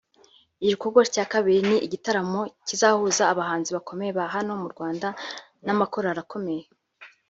[0.63, 5.07] Igikorwa cya kabiri ni igitaramo kizahuza abahanzi bakomeye ba hano mu Rwanda
[5.65, 6.63] n’amakorali akomeye